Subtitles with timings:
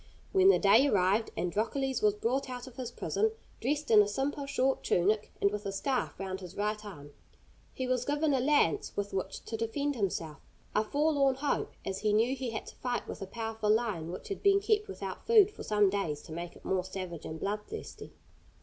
[0.31, 4.47] When the day arrived Androcles was brought out of his prison, dressed in a simple,
[4.47, 7.11] short tunic, and with a scarf round his right arm.
[7.71, 10.39] He was given a lance with which to defend himself
[10.73, 14.11] a forlorn hope, as he knew that he had to fight with a powerful lion
[14.11, 17.39] which had been kept without food for some days to make it more savage and
[17.39, 18.11] bloodthirsty.